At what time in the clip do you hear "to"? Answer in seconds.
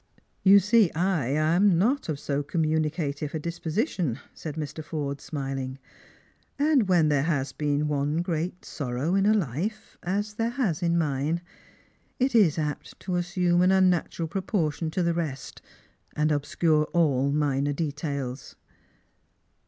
13.01-13.15, 14.89-15.03